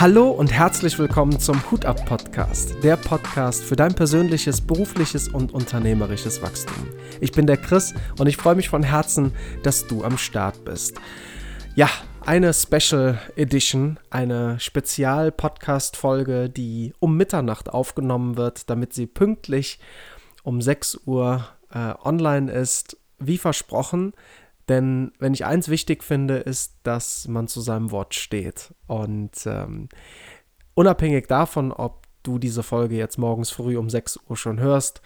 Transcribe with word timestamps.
Hallo 0.00 0.30
und 0.30 0.50
herzlich 0.50 0.98
willkommen 0.98 1.38
zum 1.38 1.70
Hut 1.70 1.84
ab 1.84 2.06
Podcast, 2.06 2.82
der 2.82 2.96
Podcast 2.96 3.62
für 3.62 3.76
dein 3.76 3.94
persönliches, 3.94 4.62
berufliches 4.62 5.28
und 5.28 5.52
unternehmerisches 5.52 6.40
Wachstum. 6.40 6.88
Ich 7.20 7.32
bin 7.32 7.46
der 7.46 7.58
Chris 7.58 7.92
und 8.18 8.26
ich 8.26 8.38
freue 8.38 8.54
mich 8.54 8.70
von 8.70 8.82
Herzen, 8.82 9.34
dass 9.62 9.86
du 9.86 10.02
am 10.02 10.16
Start 10.16 10.64
bist. 10.64 10.98
Ja, 11.74 11.90
eine 12.24 12.54
Special 12.54 13.18
Edition, 13.36 14.00
eine 14.08 14.58
Spezial-Podcast-Folge, 14.58 16.48
die 16.48 16.94
um 16.98 17.18
Mitternacht 17.18 17.68
aufgenommen 17.68 18.38
wird, 18.38 18.70
damit 18.70 18.94
sie 18.94 19.06
pünktlich 19.06 19.80
um 20.44 20.62
6 20.62 21.00
Uhr 21.04 21.46
äh, 21.74 21.92
online 22.02 22.50
ist, 22.50 22.96
wie 23.18 23.36
versprochen. 23.36 24.14
Denn 24.70 25.10
wenn 25.18 25.34
ich 25.34 25.44
eins 25.44 25.68
wichtig 25.68 26.04
finde, 26.04 26.36
ist, 26.36 26.76
dass 26.84 27.26
man 27.26 27.48
zu 27.48 27.60
seinem 27.60 27.90
Wort 27.90 28.14
steht. 28.14 28.72
Und 28.86 29.32
ähm, 29.44 29.88
unabhängig 30.74 31.26
davon, 31.26 31.72
ob 31.72 32.06
du 32.22 32.38
diese 32.38 32.62
Folge 32.62 32.96
jetzt 32.96 33.18
morgens 33.18 33.50
früh 33.50 33.76
um 33.76 33.90
6 33.90 34.20
Uhr 34.28 34.36
schon 34.36 34.60
hörst, 34.60 35.02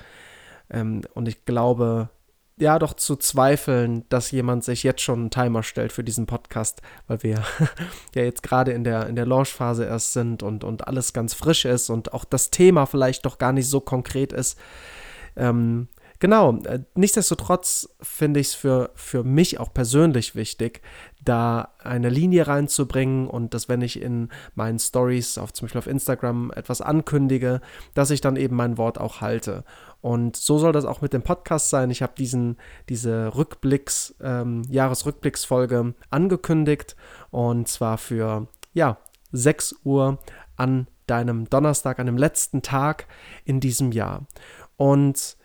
ähm, 0.71 1.01
und 1.15 1.29
ich 1.29 1.45
glaube, 1.47 2.11
ja, 2.59 2.79
doch 2.79 2.95
zu 2.95 3.17
zweifeln, 3.17 4.05
dass 4.11 4.31
jemand 4.31 4.65
sich 4.65 4.83
jetzt 4.83 5.01
schon 5.01 5.21
einen 5.21 5.31
Timer 5.31 5.63
stellt 5.63 5.93
für 5.93 6.05
diesen 6.05 6.27
Podcast, 6.27 6.83
weil 7.07 7.23
wir 7.23 7.43
ja 8.15 8.23
jetzt 8.23 8.43
gerade 8.43 8.73
in 8.73 8.85
der, 8.85 9.07
in 9.09 9.17
der 9.17 9.27
Launchphase 9.27 9.85
erst 9.85 10.13
sind 10.13 10.43
und, 10.43 10.63
und 10.63 10.87
alles 10.87 11.15
ganz 11.15 11.33
frisch 11.33 11.65
ist 11.65 11.89
und 11.89 12.13
auch 12.13 12.27
das 12.27 12.51
Thema 12.51 12.87
vielleicht 12.87 13.25
doch 13.25 13.39
gar 13.39 13.53
nicht 13.53 13.69
so 13.69 13.81
konkret 13.81 14.33
ist. 14.33 14.59
Ähm, 15.37 15.89
Genau, 16.21 16.57
äh, 16.65 16.81
nichtsdestotrotz 16.95 17.89
finde 18.01 18.41
ich 18.41 18.49
es 18.49 18.55
für, 18.55 18.91
für 18.95 19.25
mich 19.25 19.59
auch 19.59 19.73
persönlich 19.75 20.35
wichtig, 20.35 20.81
da 21.25 21.73
eine 21.83 22.09
Linie 22.09 22.47
reinzubringen 22.47 23.27
und 23.27 23.55
dass, 23.55 23.69
wenn 23.69 23.83
ich 23.83 24.01
in 24.01 24.29
meinen 24.55 24.79
Stories, 24.79 25.39
auf, 25.39 25.53
zum 25.53 25.67
Beispiel 25.67 25.81
auf 25.81 25.87
Instagram, 25.87 26.53
etwas 26.55 26.81
ankündige, 26.81 27.61
dass 27.95 28.11
ich 28.11 28.21
dann 28.21 28.37
eben 28.37 28.57
mein 28.57 28.79
Wort 28.79 28.99
auch 28.99 29.21
halte. 29.21 29.65
Und 30.01 30.37
so 30.37 30.59
soll 30.59 30.73
das 30.73 30.85
auch 30.85 31.01
mit 31.01 31.13
dem 31.13 31.23
Podcast 31.23 31.71
sein. 31.71 31.91
Ich 31.91 32.03
habe 32.03 32.13
diesen, 32.17 32.59
diese 32.89 33.35
Rückblicks, 33.35 34.15
ähm, 34.21 34.63
Jahresrückblicksfolge 34.69 35.95
angekündigt 36.11 36.95
und 37.31 37.69
zwar 37.69 37.99
für, 37.99 38.47
ja, 38.73 38.99
6 39.33 39.77
Uhr 39.85 40.19
an 40.57 40.87
deinem 41.07 41.49
Donnerstag, 41.51 41.99
an 41.99 42.07
dem 42.07 42.19
letzten 42.19 42.63
Tag 42.63 43.07
in 43.45 43.61
diesem 43.61 43.93
Jahr. 43.93 44.27
Und 44.77 45.37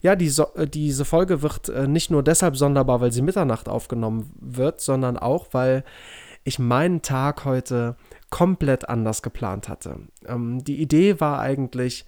ja, 0.00 0.16
die 0.16 0.28
so 0.28 0.54
äh, 0.54 0.66
diese 0.66 1.04
Folge 1.04 1.42
wird 1.42 1.68
äh, 1.68 1.86
nicht 1.86 2.10
nur 2.10 2.22
deshalb 2.22 2.56
sonderbar, 2.56 3.00
weil 3.00 3.12
sie 3.12 3.22
Mitternacht 3.22 3.68
aufgenommen 3.68 4.32
wird, 4.40 4.80
sondern 4.80 5.16
auch, 5.16 5.48
weil 5.52 5.84
ich 6.44 6.58
meinen 6.58 7.02
Tag 7.02 7.44
heute 7.44 7.96
komplett 8.30 8.88
anders 8.88 9.22
geplant 9.22 9.68
hatte. 9.68 9.96
Ähm, 10.26 10.64
die 10.64 10.80
Idee 10.80 11.20
war 11.20 11.40
eigentlich, 11.40 12.06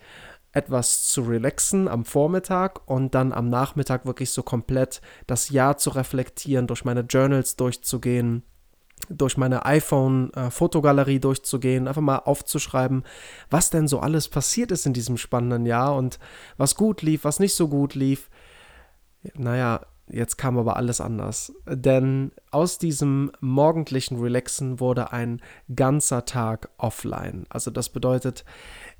etwas 0.52 1.08
zu 1.08 1.22
relaxen 1.22 1.88
am 1.88 2.04
Vormittag 2.04 2.86
und 2.86 3.14
dann 3.14 3.32
am 3.32 3.48
Nachmittag 3.48 4.04
wirklich 4.04 4.30
so 4.30 4.42
komplett 4.42 5.00
das 5.26 5.48
Jahr 5.48 5.78
zu 5.78 5.90
reflektieren, 5.90 6.66
durch 6.66 6.84
meine 6.84 7.00
Journals 7.00 7.56
durchzugehen, 7.56 8.42
durch 9.08 9.36
meine 9.36 9.64
iPhone-Fotogalerie 9.66 11.20
durchzugehen, 11.20 11.88
einfach 11.88 12.02
mal 12.02 12.18
aufzuschreiben, 12.18 13.04
was 13.50 13.70
denn 13.70 13.88
so 13.88 14.00
alles 14.00 14.28
passiert 14.28 14.70
ist 14.70 14.86
in 14.86 14.92
diesem 14.92 15.16
spannenden 15.16 15.66
Jahr 15.66 15.96
und 15.96 16.18
was 16.56 16.76
gut 16.76 17.02
lief, 17.02 17.24
was 17.24 17.40
nicht 17.40 17.54
so 17.54 17.68
gut 17.68 17.94
lief. 17.94 18.30
Naja, 19.34 19.80
jetzt 20.08 20.36
kam 20.36 20.58
aber 20.58 20.76
alles 20.76 21.00
anders. 21.00 21.52
Denn 21.66 22.32
aus 22.50 22.78
diesem 22.78 23.32
morgendlichen 23.40 24.20
Relaxen 24.20 24.80
wurde 24.80 25.12
ein 25.12 25.40
ganzer 25.74 26.24
Tag 26.24 26.70
offline. 26.76 27.46
Also 27.48 27.70
das 27.70 27.88
bedeutet, 27.88 28.44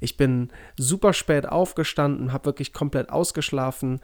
ich 0.01 0.17
bin 0.17 0.51
super 0.77 1.13
spät 1.13 1.47
aufgestanden, 1.49 2.33
habe 2.33 2.47
wirklich 2.47 2.73
komplett 2.73 3.11
ausgeschlafen, 3.11 4.01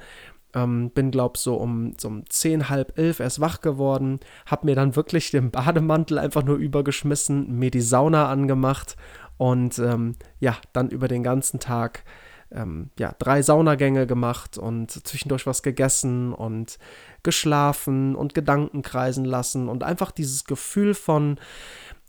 ähm, 0.54 0.91
bin, 0.91 1.10
glaub 1.10 1.36
so 1.36 1.56
um, 1.56 1.94
so 1.98 2.09
um 2.09 2.28
10, 2.28 2.69
halb 2.69 2.98
elf 2.98 3.20
erst 3.20 3.41
wach 3.41 3.60
geworden, 3.60 4.20
hab 4.47 4.64
mir 4.64 4.75
dann 4.75 4.97
wirklich 4.97 5.31
den 5.31 5.50
Bademantel 5.50 6.19
einfach 6.19 6.42
nur 6.42 6.56
übergeschmissen, 6.56 7.59
mir 7.59 7.70
die 7.70 7.81
Sauna 7.81 8.28
angemacht 8.28 8.97
und 9.37 9.78
ähm, 9.78 10.16
ja, 10.41 10.56
dann 10.72 10.91
über 10.91 11.08
den 11.08 11.22
ganzen 11.22 11.60
Tag 11.60 12.04
ähm, 12.50 12.91
ja, 12.98 13.14
drei 13.19 13.42
Saunagänge 13.42 14.06
gemacht 14.06 14.58
und 14.58 14.91
zwischendurch 15.06 15.47
was 15.47 15.62
gegessen 15.62 16.32
und 16.32 16.78
geschlafen 17.22 18.14
und 18.14 18.34
Gedanken 18.34 18.82
kreisen 18.82 19.25
lassen 19.25 19.69
und 19.69 19.82
einfach 19.84 20.10
dieses 20.10 20.44
Gefühl 20.44 20.94
von, 20.94 21.38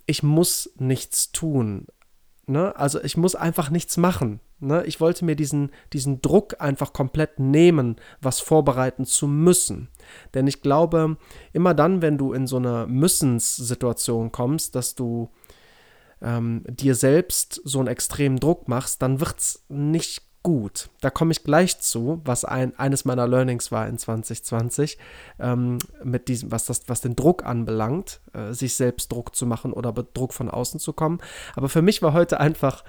ich 0.05 0.23
muss 0.23 0.71
nichts 0.77 1.31
tun. 1.31 1.87
Ne? 2.49 2.75
Also 2.75 2.99
ich 3.03 3.15
muss 3.15 3.35
einfach 3.35 3.69
nichts 3.69 3.95
machen. 3.97 4.39
Ne? 4.59 4.83
Ich 4.85 4.99
wollte 4.99 5.23
mir 5.23 5.35
diesen, 5.35 5.69
diesen 5.93 6.19
Druck 6.21 6.55
einfach 6.59 6.93
komplett 6.93 7.39
nehmen, 7.39 7.97
was 8.21 8.39
vorbereiten 8.39 9.05
zu 9.05 9.27
müssen. 9.27 9.89
Denn 10.33 10.47
ich 10.47 10.63
glaube, 10.63 11.17
immer 11.53 11.75
dann, 11.75 12.01
wenn 12.01 12.17
du 12.17 12.33
in 12.33 12.47
so 12.47 12.57
eine 12.57 12.87
Müssenssituation 12.87 14.31
kommst, 14.31 14.73
dass 14.73 14.95
du 14.95 15.29
ähm, 16.23 16.63
dir 16.67 16.95
selbst 16.95 17.61
so 17.63 17.77
einen 17.79 17.87
extremen 17.87 18.39
Druck 18.39 18.67
machst, 18.67 19.03
dann 19.03 19.19
wird 19.19 19.37
es 19.37 19.63
nicht 19.69 20.23
gut. 20.43 20.89
Da 21.01 21.09
komme 21.09 21.31
ich 21.31 21.43
gleich 21.43 21.79
zu, 21.79 22.21
was 22.25 22.45
ein, 22.45 22.77
eines 22.77 23.05
meiner 23.05 23.27
Learnings 23.27 23.71
war 23.71 23.87
in 23.87 23.97
2020, 23.97 24.97
ähm, 25.39 25.79
mit 26.03 26.27
diesem, 26.27 26.51
was, 26.51 26.65
das, 26.65 26.83
was 26.87 27.01
den 27.01 27.15
Druck 27.15 27.45
anbelangt, 27.45 28.21
äh, 28.33 28.53
sich 28.53 28.75
selbst 28.75 29.11
Druck 29.11 29.35
zu 29.35 29.45
machen 29.45 29.73
oder 29.73 29.91
Druck 29.91 30.33
von 30.33 30.49
außen 30.49 30.79
zu 30.79 30.93
kommen. 30.93 31.19
Aber 31.55 31.69
für 31.69 31.81
mich 31.81 32.01
war 32.01 32.13
heute 32.13 32.39
einfach 32.39 32.83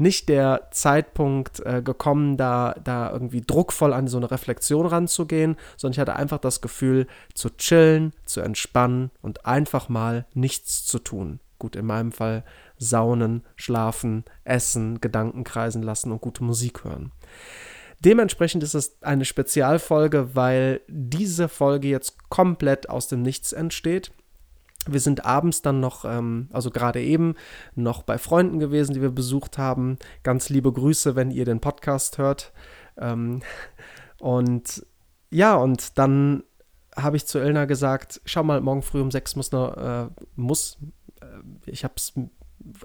nicht 0.00 0.28
der 0.28 0.68
Zeitpunkt 0.70 1.60
äh, 1.60 1.82
gekommen, 1.82 2.36
da, 2.36 2.74
da 2.82 3.12
irgendwie 3.12 3.42
druckvoll 3.42 3.92
an 3.92 4.08
so 4.08 4.16
eine 4.16 4.30
Reflexion 4.30 4.86
ranzugehen, 4.86 5.56
sondern 5.76 5.92
ich 5.92 5.98
hatte 6.00 6.16
einfach 6.16 6.38
das 6.38 6.60
Gefühl, 6.62 7.06
zu 7.34 7.50
chillen, 7.50 8.14
zu 8.24 8.40
entspannen 8.40 9.10
und 9.20 9.44
einfach 9.46 9.88
mal 9.88 10.26
nichts 10.32 10.86
zu 10.86 10.98
tun. 10.98 11.40
Gut, 11.58 11.76
in 11.76 11.84
meinem 11.84 12.12
Fall 12.12 12.44
saunen, 12.80 13.44
schlafen, 13.54 14.24
essen, 14.42 15.00
Gedanken 15.00 15.44
kreisen 15.44 15.82
lassen 15.82 16.10
und 16.10 16.20
gute 16.20 16.42
Musik 16.42 16.82
hören. 16.82 17.12
Dementsprechend 18.00 18.62
ist 18.62 18.74
es 18.74 19.00
eine 19.02 19.26
Spezialfolge, 19.26 20.34
weil 20.34 20.80
diese 20.88 21.48
Folge 21.48 21.88
jetzt 21.88 22.30
komplett 22.30 22.88
aus 22.88 23.08
dem 23.08 23.20
Nichts 23.20 23.52
entsteht. 23.52 24.10
Wir 24.86 25.00
sind 25.00 25.26
abends 25.26 25.60
dann 25.60 25.80
noch, 25.80 26.06
ähm, 26.06 26.48
also 26.50 26.70
gerade 26.70 27.02
eben, 27.02 27.34
noch 27.74 28.02
bei 28.02 28.16
Freunden 28.16 28.58
gewesen, 28.58 28.94
die 28.94 29.02
wir 29.02 29.10
besucht 29.10 29.58
haben. 29.58 29.98
Ganz 30.22 30.48
liebe 30.48 30.72
Grüße, 30.72 31.14
wenn 31.14 31.30
ihr 31.30 31.44
den 31.44 31.60
Podcast 31.60 32.16
hört. 32.16 32.54
Ähm, 32.96 33.42
und 34.18 34.86
ja, 35.30 35.54
und 35.56 35.98
dann 35.98 36.44
habe 36.96 37.18
ich 37.18 37.26
zu 37.26 37.38
Elna 37.38 37.66
gesagt, 37.66 38.22
schau 38.24 38.42
mal, 38.42 38.62
morgen 38.62 38.82
früh 38.82 39.02
um 39.02 39.10
sechs 39.10 39.36
muss 39.36 39.52
noch, 39.52 39.76
äh, 39.76 40.08
muss, 40.36 40.78
äh, 41.20 41.26
ich 41.66 41.84
habe 41.84 41.94
es 41.98 42.14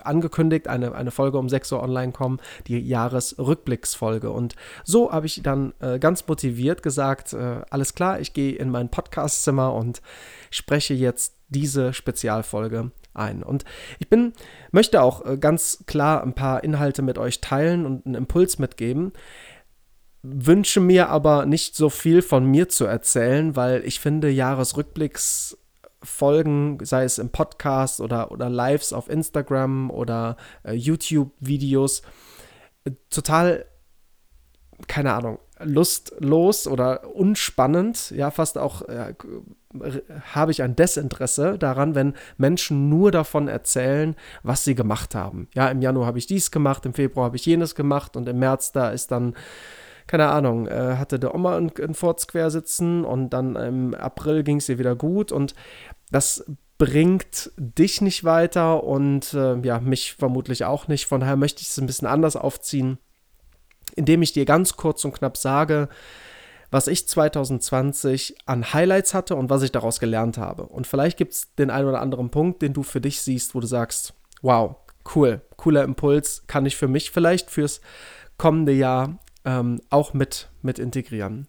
angekündigt, 0.03 0.67
eine, 0.67 0.93
eine 0.95 1.11
Folge 1.11 1.37
um 1.37 1.49
6 1.49 1.71
Uhr 1.73 1.83
online 1.83 2.11
kommen, 2.11 2.39
die 2.67 2.79
Jahresrückblicksfolge. 2.79 4.31
Und 4.31 4.55
so 4.83 5.11
habe 5.11 5.25
ich 5.25 5.41
dann 5.43 5.73
äh, 5.79 5.99
ganz 5.99 6.27
motiviert 6.27 6.83
gesagt, 6.83 7.33
äh, 7.33 7.61
alles 7.69 7.93
klar, 7.93 8.19
ich 8.19 8.33
gehe 8.33 8.55
in 8.55 8.69
mein 8.69 8.89
Podcastzimmer 8.89 9.73
und 9.73 10.01
spreche 10.49 10.93
jetzt 10.93 11.35
diese 11.49 11.93
Spezialfolge 11.93 12.91
ein. 13.13 13.43
Und 13.43 13.65
ich 13.99 14.09
bin, 14.09 14.33
möchte 14.71 15.01
auch 15.01 15.25
äh, 15.25 15.37
ganz 15.37 15.83
klar 15.87 16.23
ein 16.23 16.33
paar 16.33 16.63
Inhalte 16.63 17.01
mit 17.01 17.17
euch 17.17 17.41
teilen 17.41 17.85
und 17.85 18.05
einen 18.05 18.15
Impuls 18.15 18.59
mitgeben 18.59 19.13
wünsche 20.27 20.79
mir 20.79 21.09
aber 21.09 21.45
nicht 21.45 21.75
so 21.75 21.89
viel 21.89 22.23
von 22.23 22.45
mir 22.45 22.67
zu 22.67 22.85
erzählen, 22.85 23.55
weil 23.55 23.83
ich 23.85 23.99
finde, 23.99 24.29
Jahresrückblicks 24.29 25.55
Folgen, 26.05 26.77
sei 26.83 27.03
es 27.03 27.17
im 27.17 27.29
Podcast 27.29 28.01
oder, 28.01 28.31
oder 28.31 28.49
Lives 28.49 28.93
auf 28.93 29.09
Instagram 29.09 29.91
oder 29.91 30.37
äh, 30.63 30.73
YouTube-Videos, 30.73 32.01
total, 33.09 33.65
keine 34.87 35.13
Ahnung, 35.13 35.39
lustlos 35.59 36.67
oder 36.67 37.15
unspannend, 37.15 38.11
ja, 38.11 38.29
fast 38.29 38.57
auch 38.57 38.81
äh, 38.83 39.13
habe 40.33 40.51
ich 40.51 40.61
ein 40.61 40.75
Desinteresse 40.75 41.57
daran, 41.57 41.95
wenn 41.95 42.13
Menschen 42.37 42.89
nur 42.89 43.11
davon 43.11 43.47
erzählen, 43.47 44.15
was 44.43 44.63
sie 44.63 44.75
gemacht 44.75 45.15
haben. 45.15 45.47
Ja, 45.53 45.67
im 45.69 45.81
Januar 45.81 46.07
habe 46.07 46.17
ich 46.17 46.27
dies 46.27 46.51
gemacht, 46.51 46.85
im 46.85 46.93
Februar 46.93 47.25
habe 47.25 47.35
ich 47.35 47.45
jenes 47.45 47.75
gemacht 47.75 48.15
und 48.15 48.27
im 48.27 48.39
März 48.39 48.71
da 48.71 48.89
ist 48.89 49.11
dann 49.11 49.33
keine 50.07 50.27
Ahnung, 50.27 50.67
äh, 50.67 50.95
hatte 50.97 51.19
der 51.19 51.33
Oma 51.33 51.57
in, 51.57 51.69
in 51.69 51.93
Forts 51.93 52.27
quer 52.27 52.51
sitzen 52.51 53.05
und 53.05 53.31
dann 53.31 53.55
im 53.55 53.93
April 53.95 54.43
ging 54.43 54.57
es 54.57 54.69
ihr 54.69 54.77
wieder 54.77 54.95
gut 54.95 55.31
und 55.31 55.55
das 56.11 56.45
bringt 56.77 57.51
dich 57.57 58.01
nicht 58.01 58.23
weiter 58.23 58.83
und 58.83 59.33
äh, 59.33 59.57
ja, 59.61 59.79
mich 59.79 60.13
vermutlich 60.13 60.65
auch 60.65 60.87
nicht. 60.87 61.05
Von 61.05 61.21
daher 61.21 61.37
möchte 61.37 61.61
ich 61.61 61.69
es 61.69 61.77
ein 61.77 61.87
bisschen 61.87 62.07
anders 62.07 62.35
aufziehen, 62.35 62.97
indem 63.95 64.21
ich 64.21 64.33
dir 64.33 64.45
ganz 64.45 64.75
kurz 64.75 65.05
und 65.05 65.13
knapp 65.13 65.37
sage, 65.37 65.89
was 66.71 66.87
ich 66.87 67.07
2020 67.07 68.35
an 68.45 68.73
Highlights 68.73 69.13
hatte 69.13 69.35
und 69.35 69.49
was 69.49 69.61
ich 69.61 69.71
daraus 69.71 69.99
gelernt 69.99 70.37
habe. 70.37 70.63
Und 70.63 70.87
vielleicht 70.87 71.17
gibt 71.17 71.33
es 71.33 71.55
den 71.55 71.69
einen 71.69 71.87
oder 71.87 72.01
anderen 72.01 72.29
Punkt, 72.29 72.61
den 72.61 72.73
du 72.73 72.83
für 72.83 72.99
dich 72.99 73.21
siehst, 73.21 73.55
wo 73.55 73.61
du 73.61 73.67
sagst, 73.67 74.13
wow, 74.41 74.75
cool, 75.15 75.41
cooler 75.55 75.83
Impuls, 75.83 76.43
kann 76.47 76.65
ich 76.65 76.75
für 76.75 76.89
mich 76.89 77.11
vielleicht 77.11 77.49
fürs 77.49 77.79
kommende 78.37 78.73
Jahr 78.73 79.19
ähm, 79.45 79.81
auch 79.89 80.13
mit, 80.13 80.49
mit 80.61 80.79
integrieren. 80.79 81.47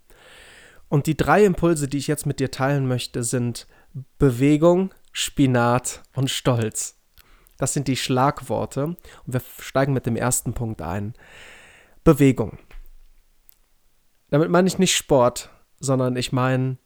Und 0.89 1.07
die 1.07 1.17
drei 1.17 1.45
Impulse, 1.45 1.89
die 1.89 1.99
ich 1.99 2.07
jetzt 2.07 2.27
mit 2.27 2.39
dir 2.39 2.51
teilen 2.51 2.87
möchte, 2.87 3.25
sind 3.25 3.67
Bewegung, 4.19 4.95
Spinat 5.13 6.03
und 6.15 6.31
Stolz. 6.31 6.99
Das 7.59 7.73
sind 7.73 7.89
die 7.89 7.97
Schlagworte 7.97 8.85
und 8.85 8.99
wir 9.27 9.41
steigen 9.59 9.93
mit 9.95 10.07
dem 10.07 10.17
ersten 10.17 10.53
Punkt 10.53 10.83
ein. 10.83 11.15
Bewegung. 12.05 12.59
Damit 14.31 14.51
meine 14.51 14.69
ich 14.69 14.79
nicht 14.79 14.97
Sport, 14.97 15.51
sondern 15.81 16.17
ich 16.17 16.33
meine 16.33 16.79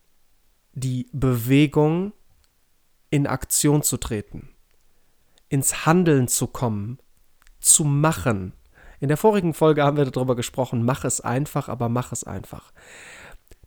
die 0.73 1.09
Bewegung, 1.13 2.13
in 3.11 3.27
Aktion 3.27 3.83
zu 3.83 3.97
treten, 3.97 4.51
ins 5.49 5.85
Handeln 5.85 6.29
zu 6.29 6.47
kommen, 6.47 6.99
zu 7.59 7.85
machen. 7.85 8.53
In 9.01 9.09
der 9.09 9.17
vorigen 9.17 9.55
Folge 9.55 9.83
haben 9.83 9.97
wir 9.97 10.05
darüber 10.05 10.37
gesprochen, 10.37 10.85
mach 10.85 11.05
es 11.05 11.21
einfach, 11.21 11.69
aber 11.69 11.89
mach 11.89 12.13
es 12.13 12.25
einfach. 12.25 12.73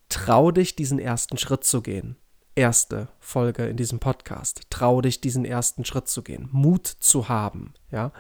Trau 0.10 0.52
dich, 0.52 0.76
diesen 0.76 1.00
ersten 1.00 1.38
Schritt 1.38 1.64
zu 1.64 1.82
gehen 1.82 2.16
erste 2.56 3.08
Folge 3.20 3.66
in 3.66 3.78
diesem 3.78 4.00
Podcast. 4.00 4.62
Trau 4.70 5.02
dich, 5.02 5.22
diesen 5.22 5.46
ersten 5.46 5.86
Schritt 5.86 6.08
zu 6.08 6.22
gehen, 6.22 6.50
Mut 6.52 6.88
zu 6.88 7.30
haben, 7.30 7.74
ja. 7.92 8.12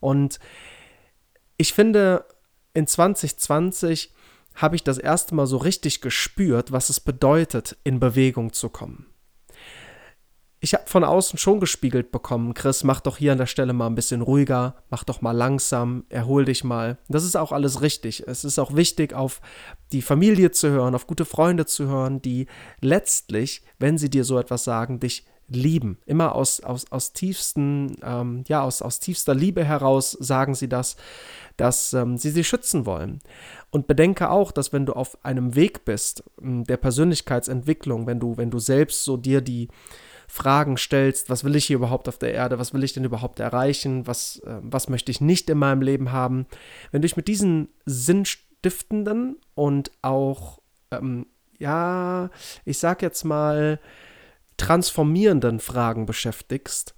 Und 0.00 0.38
ich 1.56 1.72
finde, 1.72 2.24
in 2.74 2.86
2020 2.86 4.14
habe 4.54 4.76
ich 4.76 4.84
das 4.84 4.98
erste 4.98 5.34
Mal 5.34 5.46
so 5.46 5.58
richtig 5.58 6.00
gespürt, 6.00 6.72
was 6.72 6.88
es 6.88 7.00
bedeutet, 7.00 7.76
in 7.84 8.00
Bewegung 8.00 8.52
zu 8.52 8.68
kommen 8.70 9.06
ich 10.66 10.74
habe 10.74 10.88
von 10.88 11.04
außen 11.04 11.38
schon 11.38 11.60
gespiegelt 11.60 12.10
bekommen, 12.10 12.52
Chris, 12.52 12.82
mach 12.82 13.00
doch 13.00 13.18
hier 13.18 13.30
an 13.30 13.38
der 13.38 13.46
Stelle 13.46 13.72
mal 13.72 13.86
ein 13.86 13.94
bisschen 13.94 14.20
ruhiger, 14.20 14.74
mach 14.90 15.04
doch 15.04 15.20
mal 15.20 15.30
langsam, 15.30 16.04
erhol 16.08 16.44
dich 16.44 16.64
mal. 16.64 16.98
Das 17.06 17.22
ist 17.22 17.36
auch 17.36 17.52
alles 17.52 17.82
richtig. 17.82 18.26
Es 18.26 18.42
ist 18.42 18.58
auch 18.58 18.74
wichtig, 18.74 19.14
auf 19.14 19.40
die 19.92 20.02
Familie 20.02 20.50
zu 20.50 20.68
hören, 20.68 20.96
auf 20.96 21.06
gute 21.06 21.24
Freunde 21.24 21.66
zu 21.66 21.86
hören, 21.86 22.20
die 22.20 22.48
letztlich, 22.80 23.62
wenn 23.78 23.96
sie 23.96 24.10
dir 24.10 24.24
so 24.24 24.40
etwas 24.40 24.64
sagen, 24.64 24.98
dich 24.98 25.24
lieben. 25.46 25.98
Immer 26.04 26.34
aus, 26.34 26.58
aus, 26.58 26.90
aus 26.90 27.12
tiefsten, 27.12 27.98
ähm, 28.02 28.42
ja, 28.48 28.62
aus, 28.62 28.82
aus 28.82 28.98
tiefster 28.98 29.36
Liebe 29.36 29.62
heraus 29.62 30.10
sagen 30.18 30.56
sie 30.56 30.68
das, 30.68 30.96
dass 31.56 31.92
ähm, 31.92 32.18
sie 32.18 32.30
sie 32.30 32.42
schützen 32.42 32.86
wollen. 32.86 33.20
Und 33.70 33.86
bedenke 33.86 34.30
auch, 34.30 34.50
dass 34.50 34.72
wenn 34.72 34.84
du 34.84 34.94
auf 34.94 35.24
einem 35.24 35.54
Weg 35.54 35.84
bist, 35.84 36.24
der 36.40 36.76
Persönlichkeitsentwicklung, 36.76 38.08
wenn 38.08 38.18
du, 38.18 38.36
wenn 38.36 38.50
du 38.50 38.58
selbst 38.58 39.04
so 39.04 39.16
dir 39.16 39.42
die 39.42 39.68
Fragen 40.28 40.76
stellst, 40.76 41.30
was 41.30 41.44
will 41.44 41.56
ich 41.56 41.66
hier 41.66 41.76
überhaupt 41.76 42.08
auf 42.08 42.18
der 42.18 42.34
Erde, 42.34 42.58
was 42.58 42.74
will 42.74 42.84
ich 42.84 42.92
denn 42.92 43.04
überhaupt 43.04 43.40
erreichen, 43.40 44.06
was, 44.06 44.38
äh, 44.40 44.58
was 44.62 44.88
möchte 44.88 45.10
ich 45.10 45.20
nicht 45.20 45.48
in 45.50 45.58
meinem 45.58 45.82
Leben 45.82 46.12
haben. 46.12 46.46
Wenn 46.90 47.02
du 47.02 47.06
dich 47.06 47.16
mit 47.16 47.28
diesen 47.28 47.68
sinnstiftenden 47.84 49.36
und 49.54 49.90
auch, 50.02 50.60
ähm, 50.90 51.26
ja, 51.58 52.30
ich 52.64 52.78
sag 52.78 53.02
jetzt 53.02 53.24
mal, 53.24 53.80
transformierenden 54.56 55.60
Fragen 55.60 56.06
beschäftigst, 56.06 56.94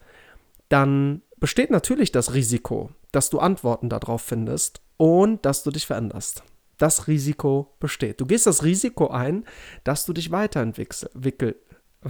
dann 0.68 1.22
besteht 1.38 1.70
natürlich 1.70 2.12
das 2.12 2.34
Risiko, 2.34 2.90
dass 3.12 3.30
du 3.30 3.38
Antworten 3.38 3.88
darauf 3.88 4.22
findest 4.22 4.80
und 4.96 5.44
dass 5.44 5.62
du 5.62 5.70
dich 5.70 5.86
veränderst. 5.86 6.42
Das 6.76 7.08
Risiko 7.08 7.74
besteht. 7.80 8.20
Du 8.20 8.26
gehst 8.26 8.46
das 8.46 8.62
Risiko 8.62 9.08
ein, 9.08 9.44
dass 9.82 10.06
du 10.06 10.12
dich 10.12 10.30
weiterentwickelst, 10.30 11.10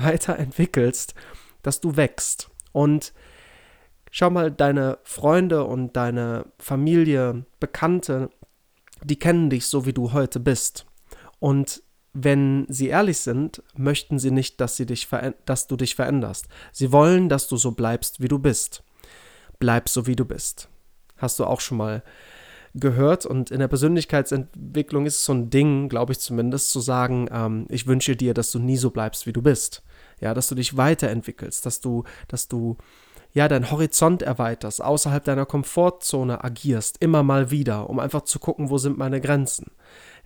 weiterentwickelst, 0.02 1.14
dass 1.62 1.80
du 1.80 1.96
wächst. 1.96 2.50
Und 2.72 3.12
schau 4.10 4.30
mal, 4.30 4.50
deine 4.50 4.98
Freunde 5.04 5.64
und 5.64 5.96
deine 5.96 6.46
Familie, 6.58 7.44
Bekannte, 7.60 8.30
die 9.02 9.18
kennen 9.18 9.50
dich 9.50 9.66
so, 9.66 9.86
wie 9.86 9.92
du 9.92 10.12
heute 10.12 10.40
bist. 10.40 10.86
Und 11.38 11.82
wenn 12.12 12.66
sie 12.68 12.88
ehrlich 12.88 13.18
sind, 13.18 13.62
möchten 13.76 14.18
sie 14.18 14.30
nicht, 14.30 14.60
dass, 14.60 14.76
sie 14.76 14.86
dich 14.86 15.08
dass 15.44 15.66
du 15.66 15.76
dich 15.76 15.94
veränderst. 15.94 16.48
Sie 16.72 16.90
wollen, 16.90 17.28
dass 17.28 17.48
du 17.48 17.56
so 17.56 17.72
bleibst, 17.72 18.20
wie 18.20 18.28
du 18.28 18.38
bist. 18.38 18.82
Bleib 19.58 19.88
so, 19.88 20.06
wie 20.06 20.16
du 20.16 20.24
bist. 20.24 20.68
Hast 21.16 21.38
du 21.38 21.44
auch 21.44 21.60
schon 21.60 21.78
mal 21.78 22.02
gehört. 22.74 23.26
Und 23.26 23.50
in 23.50 23.60
der 23.60 23.68
Persönlichkeitsentwicklung 23.68 25.06
ist 25.06 25.16
es 25.16 25.24
so 25.24 25.32
ein 25.32 25.50
Ding, 25.50 25.88
glaube 25.88 26.12
ich 26.12 26.20
zumindest, 26.20 26.70
zu 26.70 26.80
sagen, 26.80 27.28
ähm, 27.32 27.66
ich 27.68 27.86
wünsche 27.86 28.16
dir, 28.16 28.34
dass 28.34 28.50
du 28.50 28.58
nie 28.58 28.76
so 28.76 28.90
bleibst, 28.90 29.26
wie 29.26 29.32
du 29.32 29.42
bist. 29.42 29.82
Ja, 30.20 30.34
dass 30.34 30.48
du 30.48 30.54
dich 30.54 30.76
weiterentwickelst, 30.76 31.64
dass 31.64 31.80
du, 31.80 32.04
dass 32.26 32.48
du 32.48 32.76
ja, 33.32 33.46
deinen 33.46 33.70
Horizont 33.70 34.22
erweiterst, 34.22 34.82
außerhalb 34.82 35.22
deiner 35.22 35.46
Komfortzone 35.46 36.42
agierst, 36.42 36.96
immer 37.00 37.22
mal 37.22 37.50
wieder, 37.50 37.88
um 37.90 37.98
einfach 37.98 38.22
zu 38.22 38.38
gucken, 38.38 38.70
wo 38.70 38.78
sind 38.78 38.98
meine 38.98 39.20
Grenzen. 39.20 39.72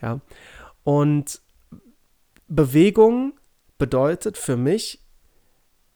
Ja. 0.01 0.21
Und 0.85 1.41
Bewegung 2.49 3.35
bedeutet 3.79 4.39
für 4.39 4.57
mich, 4.57 5.02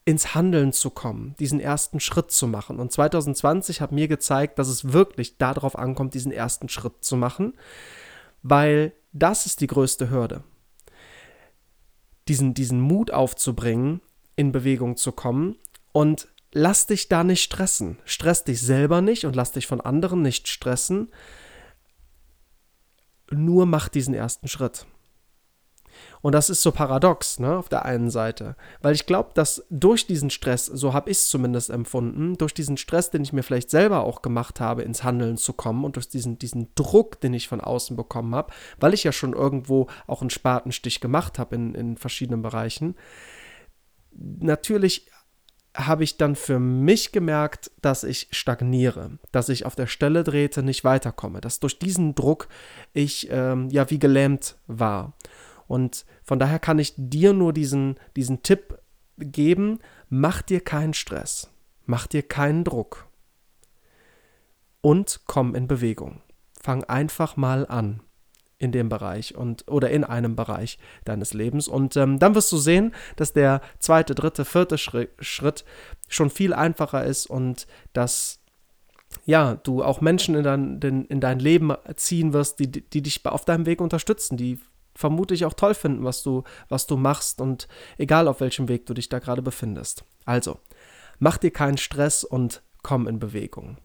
ins 0.07 0.37
Handeln 0.37 0.73
zu 0.73 0.91
kommen, 0.91 1.35
diesen 1.41 1.59
ersten 1.59 1.99
Schritt 1.99 2.31
zu 2.31 2.47
machen. 2.47 2.79
Und 2.79 2.93
2020 2.93 3.81
hat 3.81 3.91
mir 3.91 4.07
gezeigt, 4.07 4.59
dass 4.59 4.69
es 4.69 4.93
wirklich 4.93 5.37
darauf 5.37 5.77
ankommt, 5.77 6.15
diesen 6.15 6.31
ersten 6.31 6.69
Schritt 6.69 7.05
zu 7.05 7.17
machen, 7.17 7.55
weil 8.43 8.93
das 9.13 9.47
ist 9.47 9.61
die 9.61 9.67
größte 9.67 10.09
Hürde. 10.09 10.45
Diesen, 12.29 12.55
diesen 12.55 12.81
Mut 12.81 13.11
aufzubringen, 13.11 14.01
in 14.37 14.53
Bewegung 14.53 14.97
zu 14.97 15.11
kommen 15.11 15.57
und 15.93 16.29
lass 16.53 16.87
dich 16.87 17.09
da 17.09 17.25
nicht 17.25 17.43
stressen. 17.43 17.99
Stress 18.05 18.45
dich 18.45 18.61
selber 18.61 19.01
nicht 19.01 19.25
und 19.25 19.35
lass 19.35 19.51
dich 19.51 19.67
von 19.67 19.81
anderen 19.81 20.23
nicht 20.23 20.47
stressen. 20.47 21.11
Nur 23.33 23.67
mach 23.67 23.89
diesen 23.89 24.15
ersten 24.15 24.47
Schritt. 24.47 24.87
Und 26.23 26.35
das 26.35 26.51
ist 26.51 26.63
so 26.63 26.73
paradox, 26.73 27.39
ne, 27.39 27.57
auf 27.57 27.69
der 27.69 27.85
einen 27.85 28.11
Seite. 28.11 28.57
Weil 28.83 28.95
ich 28.95 29.07
glaube, 29.07 29.31
dass 29.35 29.65
durch 29.71 30.07
diesen 30.07 30.31
Stress, 30.31 30.67
so 30.67 30.93
habe 30.93 31.11
ich 31.11 31.19
es 31.19 31.29
zumindest 31.29 31.71
empfunden, 31.71 32.37
durch 32.37 32.55
diesen 32.55 32.77
Stress, 32.77 33.11
den 33.11 33.23
ich 33.23 33.33
mir 33.33 33.43
vielleicht 33.43 33.71
selber 33.71 34.05
auch 34.05 34.23
gemacht 34.23 34.61
habe, 34.61 34.83
ins 34.83 35.05
Handeln 35.05 35.37
zu 35.37 35.53
kommen 35.53 35.85
und 35.85 35.97
durch 35.97 36.09
diesen, 36.09 36.39
diesen 36.39 36.75
Druck, 36.75 37.21
den 37.21 37.35
ich 37.35 37.49
von 37.49 37.61
außen 37.61 37.97
bekommen 37.97 38.35
habe, 38.35 38.53
weil 38.81 38.95
ich 38.95 39.05
ja 39.05 39.13
schon 39.13 39.33
irgendwo 39.33 39.87
auch 40.07 40.21
einen 40.21 40.31
Spatenstich 40.31 41.01
gemacht 41.01 41.39
habe 41.39 41.55
in, 41.55 41.75
in 41.75 41.97
verschiedenen 41.97 42.43
Bereichen, 42.43 42.97
natürlich 44.13 45.11
habe 45.77 46.05
ich 46.05 46.17
dann 46.17 46.37
für 46.37 46.59
mich 46.59 47.13
gemerkt, 47.13 47.71
dass 47.83 48.03
ich 48.03 48.29
stagniere, 48.31 49.19
dass 49.31 49.49
ich 49.49 49.67
auf 49.67 49.77
der 49.77 49.87
Stelle 49.87 50.25
drehte, 50.25 50.63
nicht 50.63 50.85
weiterkomme, 50.85 51.41
dass 51.41 51.61
durch 51.61 51.79
diesen 51.79 52.15
Druck 52.15 52.49
ich 52.93 53.29
ähm, 53.31 53.69
ja 53.71 53.89
wie 53.91 53.99
gelähmt 53.99 54.57
war. 54.67 55.13
Und 55.67 56.05
von 56.23 56.39
daher 56.39 56.59
kann 56.59 56.79
ich 56.79 56.95
dir 56.97 57.33
nur 57.33 57.53
diesen, 57.53 57.97
diesen 58.17 58.43
Tipp 58.43 58.79
geben, 59.19 59.79
mach 60.09 60.43
dir 60.43 60.61
keinen 60.61 60.95
Stress, 60.95 61.51
mach 61.85 62.07
dir 62.07 62.23
keinen 62.23 62.65
Druck 62.65 63.07
und 64.81 65.21
komm 65.27 65.55
in 65.55 65.67
Bewegung. 65.67 66.23
Fang 66.61 66.85
einfach 66.85 67.37
mal 67.37 67.67
an 67.67 68.01
in 68.59 68.73
dem 68.73 68.89
Bereich 68.89 69.35
und 69.35 69.69
oder 69.69 69.91
in 69.91 70.05
einem 70.05 70.35
Bereich 70.35 70.79
deines 71.05 71.35
Lebens 71.35 71.69
und 71.69 71.95
ähm, 71.97 72.19
dann 72.19 72.35
wirst 72.35 72.51
du 72.53 72.57
sehen, 72.57 72.95
dass 73.17 73.35
der 73.35 73.61
zweite, 73.79 74.15
dritte, 74.15 74.47
vierte 74.47 74.79
Schritt 74.79 75.65
schon 76.09 76.31
viel 76.31 76.55
einfacher 76.55 77.05
ist 77.05 77.27
und 77.27 77.67
dass 77.93 78.41
ja, 79.25 79.55
du 79.57 79.83
auch 79.83 80.01
Menschen 80.01 80.35
in 80.35 80.43
dein, 80.43 81.07
in 81.07 81.21
dein 81.21 81.39
Leben 81.39 81.73
ziehen 81.97 82.33
wirst, 82.33 82.59
die, 82.59 82.71
die 82.71 83.03
dich 83.03 83.25
auf 83.27 83.45
deinem 83.45 83.67
Weg 83.67 83.81
unterstützen, 83.81 84.37
die 84.37 84.59
vermutlich 84.97 85.45
auch 85.45 85.55
toll 85.55 85.75
finden, 85.75 86.05
was 86.05 86.23
du, 86.23 86.43
was 86.69 86.87
du 86.87 86.97
machst 86.97 87.41
und 87.41 87.69
egal 87.99 88.27
auf 88.29 88.41
welchem 88.41 88.69
Weg 88.69 88.87
du 88.87 88.95
dich 88.95 89.09
da 89.09 89.19
gerade 89.19 89.43
befindest. 89.43 90.05
Also, 90.25 90.59
mach 91.19 91.37
dir 91.39 91.51
keinen 91.51 91.79
Stress 91.79 92.25
und 92.25 92.63
komm 92.83 93.07
in 93.07 93.19
Bewegung. 93.19 93.79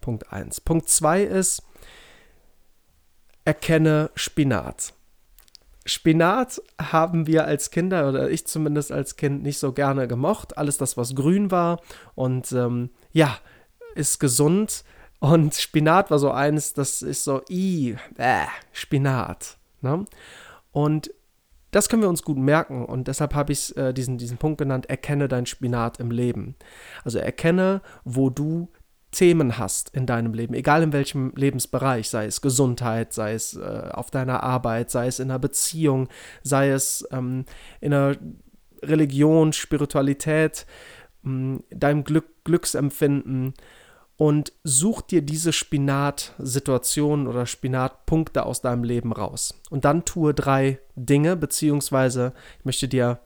Punkt 0.00 0.32
1. 0.32 0.60
Punkt 0.60 0.88
2 0.88 1.22
ist, 1.22 1.62
erkenne 3.44 4.10
Spinat. 4.14 4.94
Spinat 5.84 6.62
haben 6.80 7.26
wir 7.26 7.44
als 7.44 7.70
Kinder, 7.70 8.08
oder 8.08 8.30
ich 8.30 8.46
zumindest 8.46 8.92
als 8.92 9.16
Kind, 9.16 9.42
nicht 9.42 9.58
so 9.58 9.72
gerne 9.72 10.06
gemocht. 10.06 10.56
Alles 10.56 10.78
das, 10.78 10.96
was 10.96 11.14
grün 11.14 11.50
war 11.50 11.80
und 12.14 12.52
ähm, 12.52 12.90
ja, 13.12 13.36
ist 13.94 14.20
gesund. 14.20 14.84
Und 15.18 15.54
Spinat 15.54 16.10
war 16.10 16.18
so 16.18 16.30
eines, 16.30 16.74
das 16.74 17.02
ist 17.02 17.24
so, 17.24 17.42
i, 17.48 17.96
äh, 18.16 18.46
Spinat. 18.72 19.58
Ne? 19.82 20.04
Und 20.72 21.12
das 21.72 21.88
können 21.88 22.02
wir 22.02 22.08
uns 22.08 22.22
gut 22.22 22.36
merken 22.36 22.84
und 22.84 23.08
deshalb 23.08 23.34
habe 23.34 23.52
ich 23.52 23.76
äh, 23.76 23.92
diesen, 23.92 24.18
diesen 24.18 24.36
Punkt 24.36 24.58
genannt, 24.58 24.90
erkenne 24.90 25.26
dein 25.26 25.46
Spinat 25.46 26.00
im 26.00 26.10
Leben. 26.10 26.54
Also 27.02 27.18
erkenne, 27.18 27.80
wo 28.04 28.28
du 28.28 28.68
Themen 29.10 29.58
hast 29.58 29.90
in 29.94 30.06
deinem 30.06 30.34
Leben, 30.34 30.54
egal 30.54 30.82
in 30.82 30.92
welchem 30.92 31.32
Lebensbereich, 31.34 32.08
sei 32.08 32.26
es 32.26 32.40
Gesundheit, 32.40 33.12
sei 33.12 33.34
es 33.34 33.54
äh, 33.54 33.88
auf 33.90 34.10
deiner 34.10 34.42
Arbeit, 34.42 34.90
sei 34.90 35.06
es 35.06 35.18
in 35.18 35.30
einer 35.30 35.38
Beziehung, 35.38 36.08
sei 36.42 36.70
es 36.70 37.06
ähm, 37.10 37.44
in 37.80 37.92
einer 37.92 38.16
Religion, 38.82 39.52
Spiritualität, 39.52 40.66
mh, 41.22 41.60
deinem 41.70 42.04
Glück, 42.04 42.44
Glücksempfinden 42.44 43.54
und 44.16 44.52
such 44.62 45.02
dir 45.02 45.22
diese 45.22 45.52
Spinatsituationen 45.52 47.26
oder 47.26 47.46
Spinatpunkte 47.46 48.44
aus 48.44 48.60
deinem 48.60 48.84
Leben 48.84 49.12
raus. 49.12 49.54
Und 49.70 49.84
dann 49.84 50.04
tue 50.04 50.34
drei 50.34 50.78
Dinge, 50.94 51.36
beziehungsweise 51.36 52.32
ich 52.58 52.64
möchte 52.64 52.88
dir 52.88 53.20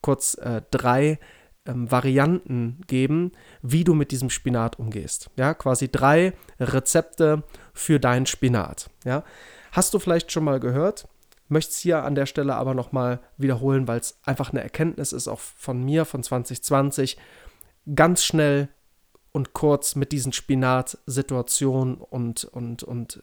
kurz 0.00 0.34
äh, 0.34 0.62
drei 0.70 1.18
ähm, 1.66 1.90
Varianten 1.90 2.80
geben, 2.86 3.32
wie 3.62 3.84
du 3.84 3.94
mit 3.94 4.10
diesem 4.10 4.30
Spinat 4.30 4.78
umgehst. 4.78 5.30
Ja, 5.36 5.54
quasi 5.54 5.90
drei 5.90 6.32
Rezepte 6.58 7.44
für 7.72 8.00
deinen 8.00 8.26
Spinat. 8.26 8.90
Ja, 9.04 9.24
hast 9.70 9.94
du 9.94 9.98
vielleicht 9.98 10.32
schon 10.32 10.44
mal 10.44 10.60
gehört? 10.60 11.08
Möchte 11.48 11.72
es 11.72 11.78
hier 11.78 12.04
an 12.04 12.14
der 12.14 12.26
Stelle 12.26 12.54
aber 12.54 12.74
nochmal 12.74 13.20
wiederholen, 13.36 13.86
weil 13.86 14.00
es 14.00 14.18
einfach 14.24 14.50
eine 14.50 14.62
Erkenntnis 14.62 15.12
ist, 15.12 15.28
auch 15.28 15.40
von 15.40 15.84
mir, 15.84 16.04
von 16.04 16.22
2020. 16.22 17.18
Ganz 17.94 18.24
schnell 18.24 18.68
und 19.32 19.54
kurz 19.54 19.96
mit 19.96 20.12
diesen 20.12 20.32
Spinatsituationen 20.32 21.96
und, 21.96 22.44
und, 22.44 22.82
und 22.82 23.22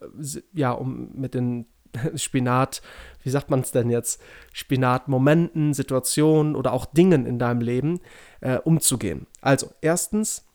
äh, 0.00 0.42
ja, 0.52 0.72
um 0.72 1.10
mit 1.14 1.34
den 1.34 1.66
Spinat, 2.14 2.82
wie 3.22 3.30
sagt 3.30 3.50
man 3.50 3.60
es 3.60 3.72
denn 3.72 3.90
jetzt, 3.90 4.22
Spinatmomenten, 4.52 5.74
Situationen 5.74 6.54
oder 6.54 6.72
auch 6.72 6.86
Dingen 6.86 7.26
in 7.26 7.38
deinem 7.38 7.60
Leben 7.60 8.00
äh, 8.40 8.58
umzugehen. 8.58 9.26
Also, 9.40 9.70
erstens, 9.80 10.46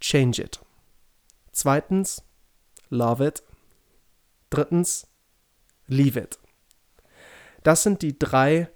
change 0.00 0.42
it. 0.42 0.60
Zweitens, 1.52 2.22
love 2.90 3.24
it. 3.26 3.42
Drittens, 4.50 5.06
leave 5.86 6.20
it. 6.20 6.38
Das 7.62 7.82
sind 7.82 8.02
die 8.02 8.18
drei 8.18 8.68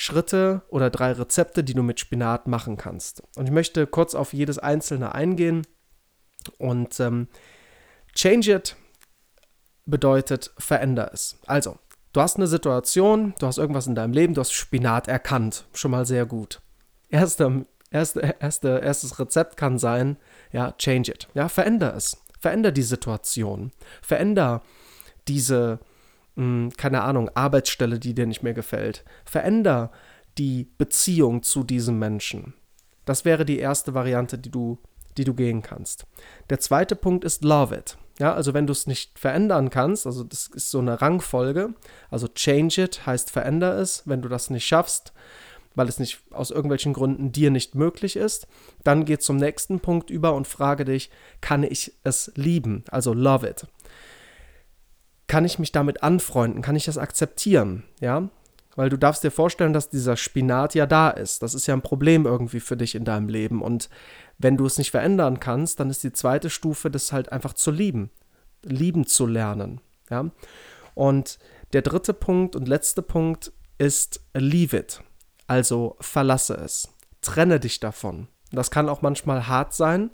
Schritte 0.00 0.62
oder 0.68 0.90
drei 0.90 1.10
Rezepte, 1.10 1.64
die 1.64 1.74
du 1.74 1.82
mit 1.82 1.98
Spinat 1.98 2.46
machen 2.46 2.76
kannst. 2.76 3.20
Und 3.34 3.46
ich 3.46 3.50
möchte 3.50 3.84
kurz 3.88 4.14
auf 4.14 4.32
jedes 4.32 4.56
einzelne 4.56 5.12
eingehen. 5.12 5.66
Und 6.56 7.00
ähm, 7.00 7.26
change 8.14 8.52
it 8.52 8.76
bedeutet 9.86 10.52
veränder 10.56 11.10
es. 11.12 11.40
Also, 11.46 11.80
du 12.12 12.20
hast 12.20 12.36
eine 12.36 12.46
Situation, 12.46 13.34
du 13.40 13.48
hast 13.48 13.58
irgendwas 13.58 13.88
in 13.88 13.96
deinem 13.96 14.12
Leben, 14.12 14.34
du 14.34 14.40
hast 14.40 14.52
Spinat 14.52 15.08
erkannt. 15.08 15.66
Schon 15.72 15.90
mal 15.90 16.06
sehr 16.06 16.26
gut. 16.26 16.62
Erste, 17.08 17.66
erste, 17.90 18.36
erste, 18.38 18.78
erstes 18.78 19.18
Rezept 19.18 19.56
kann 19.56 19.78
sein, 19.78 20.16
ja, 20.52 20.70
change 20.78 21.10
it. 21.10 21.26
Ja, 21.34 21.48
veränder 21.48 21.96
es. 21.96 22.16
Veränder 22.38 22.70
die 22.70 22.82
Situation. 22.82 23.72
Veränder 24.00 24.62
diese 25.26 25.80
mh, 26.38 26.44
hm, 26.44 26.72
keine 26.76 27.02
Ahnung, 27.02 27.30
Arbeitsstelle, 27.34 27.98
die 27.98 28.14
dir 28.14 28.26
nicht 28.26 28.42
mehr 28.42 28.54
gefällt. 28.54 29.04
Veränder 29.24 29.90
die 30.38 30.68
Beziehung 30.78 31.42
zu 31.42 31.64
diesem 31.64 31.98
Menschen. 31.98 32.54
Das 33.04 33.24
wäre 33.24 33.44
die 33.44 33.58
erste 33.58 33.94
Variante, 33.94 34.38
die 34.38 34.50
du, 34.50 34.78
die 35.16 35.24
du 35.24 35.34
gehen 35.34 35.62
kannst. 35.62 36.06
Der 36.48 36.60
zweite 36.60 36.94
Punkt 36.94 37.24
ist 37.24 37.42
Love 37.42 37.76
it. 37.76 37.98
Ja, 38.20 38.34
also 38.34 38.52
wenn 38.54 38.66
du 38.66 38.72
es 38.72 38.86
nicht 38.86 39.18
verändern 39.18 39.70
kannst, 39.70 40.06
also 40.06 40.24
das 40.24 40.48
ist 40.48 40.70
so 40.70 40.80
eine 40.80 41.00
Rangfolge, 41.00 41.74
also 42.10 42.26
change 42.26 42.82
it 42.82 43.06
heißt 43.06 43.30
veränder 43.30 43.78
es, 43.78 44.02
wenn 44.06 44.22
du 44.22 44.28
das 44.28 44.50
nicht 44.50 44.66
schaffst, 44.66 45.12
weil 45.76 45.88
es 45.88 46.00
nicht 46.00 46.20
aus 46.32 46.50
irgendwelchen 46.50 46.92
Gründen 46.92 47.30
dir 47.30 47.52
nicht 47.52 47.76
möglich 47.76 48.16
ist, 48.16 48.48
dann 48.82 49.04
geh 49.04 49.18
zum 49.18 49.36
nächsten 49.36 49.78
Punkt 49.78 50.10
über 50.10 50.34
und 50.34 50.48
frage 50.48 50.84
dich, 50.84 51.10
kann 51.40 51.62
ich 51.62 51.92
es 52.02 52.32
lieben? 52.34 52.82
Also 52.90 53.14
love 53.14 53.48
it 53.48 53.66
kann 55.28 55.44
ich 55.44 55.58
mich 55.58 55.72
damit 55.72 56.02
anfreunden? 56.02 56.62
Kann 56.62 56.76
ich 56.76 56.86
das 56.86 56.98
akzeptieren? 56.98 57.84
Ja, 58.00 58.28
weil 58.74 58.90
du 58.90 58.96
darfst 58.96 59.24
dir 59.24 59.30
vorstellen, 59.30 59.72
dass 59.72 59.90
dieser 59.90 60.16
Spinat 60.16 60.74
ja 60.74 60.86
da 60.86 61.10
ist. 61.10 61.42
Das 61.42 61.54
ist 61.54 61.66
ja 61.66 61.74
ein 61.74 61.82
Problem 61.82 62.26
irgendwie 62.26 62.60
für 62.60 62.76
dich 62.76 62.94
in 62.94 63.04
deinem 63.04 63.28
Leben. 63.28 63.62
Und 63.62 63.88
wenn 64.38 64.56
du 64.56 64.66
es 64.66 64.78
nicht 64.78 64.90
verändern 64.90 65.40
kannst, 65.40 65.80
dann 65.80 65.90
ist 65.90 66.04
die 66.04 66.12
zweite 66.12 66.48
Stufe, 66.48 66.90
das 66.90 67.12
halt 67.12 67.30
einfach 67.30 67.52
zu 67.52 67.70
lieben, 67.70 68.10
lieben 68.62 69.06
zu 69.06 69.26
lernen. 69.26 69.80
Ja, 70.10 70.30
und 70.94 71.38
der 71.72 71.82
dritte 71.82 72.14
Punkt 72.14 72.56
und 72.56 72.66
letzte 72.66 73.02
Punkt 73.02 73.52
ist 73.76 74.20
leave 74.32 74.76
it, 74.76 75.02
also 75.46 75.96
verlasse 76.00 76.54
es, 76.54 76.88
trenne 77.20 77.60
dich 77.60 77.80
davon. 77.80 78.28
Das 78.52 78.70
kann 78.70 78.88
auch 78.88 79.02
manchmal 79.02 79.46
hart 79.48 79.74
sein. 79.74 80.10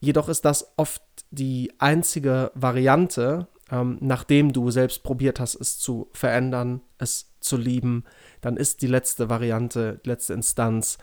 Jedoch 0.00 0.28
ist 0.28 0.44
das 0.44 0.74
oft 0.76 1.02
die 1.30 1.72
einzige 1.78 2.50
Variante, 2.54 3.48
ähm, 3.70 3.98
nachdem 4.00 4.52
du 4.52 4.70
selbst 4.70 5.02
probiert 5.02 5.40
hast, 5.40 5.54
es 5.54 5.78
zu 5.78 6.08
verändern, 6.12 6.80
es 6.98 7.32
zu 7.40 7.56
lieben, 7.56 8.04
dann 8.40 8.56
ist 8.56 8.82
die 8.82 8.86
letzte 8.86 9.30
Variante, 9.30 10.00
die 10.04 10.08
letzte 10.08 10.34
Instanz, 10.34 10.98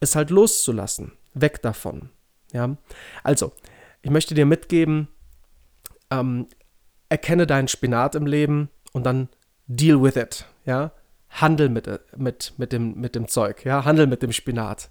es 0.00 0.16
halt 0.16 0.30
loszulassen, 0.30 1.12
weg 1.34 1.62
davon. 1.62 2.10
Ja, 2.52 2.76
also 3.22 3.52
ich 4.02 4.10
möchte 4.10 4.34
dir 4.34 4.46
mitgeben, 4.46 5.08
ähm, 6.10 6.48
erkenne 7.08 7.46
deinen 7.46 7.68
Spinat 7.68 8.14
im 8.14 8.26
Leben 8.26 8.68
und 8.92 9.04
dann 9.04 9.28
deal 9.66 10.02
with 10.02 10.16
it. 10.16 10.46
Ja, 10.64 10.92
handel 11.30 11.68
mit, 11.68 11.88
mit, 12.16 12.54
mit, 12.56 12.72
dem, 12.72 13.00
mit 13.00 13.14
dem 13.14 13.28
Zeug. 13.28 13.64
Ja, 13.64 13.84
handel 13.84 14.06
mit 14.06 14.22
dem 14.22 14.32
Spinat. 14.32 14.90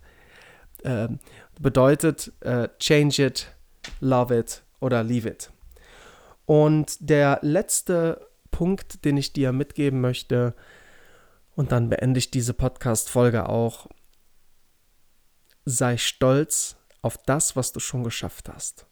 Äh, 0.84 1.10
bedeutet 1.60 2.32
äh, 2.42 2.70
change 2.80 3.26
it, 3.26 3.56
love 4.00 4.36
it 4.38 4.64
oder 4.80 5.04
leave 5.04 5.30
it. 5.30 5.52
Und 6.52 6.98
der 7.00 7.40
letzte 7.44 8.28
Punkt, 8.52 9.06
den 9.06 9.16
ich 9.16 9.32
dir 9.32 9.54
mitgeben 9.54 10.02
möchte, 10.02 10.54
und 11.56 11.72
dann 11.72 11.88
beende 11.88 12.18
ich 12.18 12.30
diese 12.30 12.54
Podcast-Folge 12.54 13.48
auch, 13.48 13.88
sei 15.64 15.96
stolz 15.96 16.76
auf 17.02 17.18
das, 17.20 17.56
was 17.56 17.72
du 17.72 17.80
schon 17.80 18.04
geschafft 18.04 18.50
hast. 18.50 18.86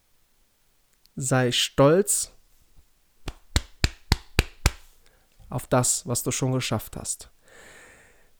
Sei 1.16 1.52
stolz 1.52 2.32
auf 5.50 5.66
das, 5.66 6.06
was 6.06 6.22
du 6.22 6.30
schon 6.30 6.52
geschafft 6.52 6.96
hast. 6.96 7.30